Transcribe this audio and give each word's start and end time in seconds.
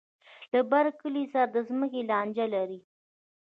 له 0.53 0.59
بر 0.71 0.85
کلي 1.01 1.23
سره 1.33 1.47
د 1.55 1.57
ځمکې 1.69 2.01
لانجه 2.11 2.45
لري. 2.55 2.79